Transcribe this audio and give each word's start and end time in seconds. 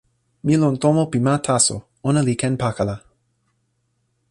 mi 0.45 0.53
lon 0.61 0.75
tomo 0.83 1.03
pi 1.11 1.17
ma 1.25 1.35
taso. 1.45 1.75
ona 2.09 2.21
li 2.27 2.33
ken 2.41 2.55
pakala. 2.61 2.95